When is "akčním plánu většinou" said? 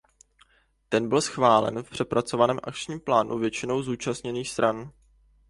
2.63-3.81